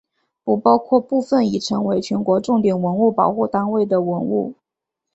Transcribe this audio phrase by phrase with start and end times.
[0.43, 4.55] 不包括部分已成为全国重点文物保护单位的文物。